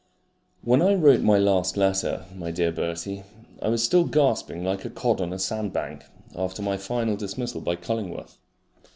[0.63, 3.21] When I wrote my last letter, my dear Bertie,
[3.61, 7.61] I was still gasping, like a cod on a sand bank, after my final dismissal
[7.61, 8.37] by Cullingworth.